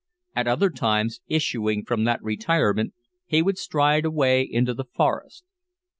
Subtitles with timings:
[0.35, 2.95] At other times, issuing from that retirement,
[3.27, 5.45] he would stride away into the forest.